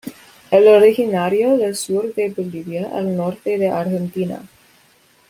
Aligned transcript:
Es 0.49 0.65
originario 0.67 1.57
del 1.59 1.75
sur 1.75 2.15
de 2.15 2.31
Bolivia 2.31 2.89
al 2.91 3.15
norte 3.15 3.59
de 3.59 3.69
Argentina. 3.69 4.41